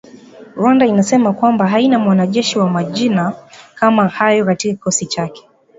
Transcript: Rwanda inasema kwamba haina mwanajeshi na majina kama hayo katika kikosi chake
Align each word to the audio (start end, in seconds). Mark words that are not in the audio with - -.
Rwanda 0.57 0.85
inasema 0.85 1.33
kwamba 1.33 1.67
haina 1.67 1.99
mwanajeshi 1.99 2.59
na 2.59 2.65
majina 2.67 3.33
kama 3.75 4.07
hayo 4.07 4.45
katika 4.45 4.73
kikosi 4.73 5.05
chake 5.05 5.47